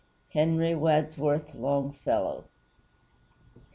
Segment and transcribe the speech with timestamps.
[0.29, 2.45] HENRY WADSWORTH LONGFELLOW.